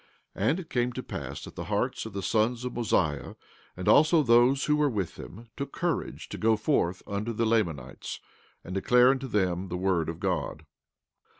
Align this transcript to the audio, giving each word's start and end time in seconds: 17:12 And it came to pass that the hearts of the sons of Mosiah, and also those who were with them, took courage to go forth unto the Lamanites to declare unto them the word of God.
17:12 0.35 0.49
And 0.49 0.59
it 0.59 0.69
came 0.71 0.93
to 0.93 1.03
pass 1.03 1.43
that 1.43 1.55
the 1.55 1.65
hearts 1.65 2.07
of 2.07 2.13
the 2.13 2.23
sons 2.23 2.65
of 2.65 2.73
Mosiah, 2.73 3.35
and 3.77 3.87
also 3.87 4.23
those 4.23 4.65
who 4.65 4.75
were 4.75 4.89
with 4.89 5.13
them, 5.15 5.51
took 5.55 5.71
courage 5.71 6.27
to 6.29 6.39
go 6.39 6.57
forth 6.57 7.03
unto 7.05 7.31
the 7.33 7.45
Lamanites 7.45 8.19
to 8.65 8.71
declare 8.71 9.11
unto 9.11 9.27
them 9.27 9.67
the 9.67 9.77
word 9.77 10.09
of 10.09 10.19
God. 10.19 10.65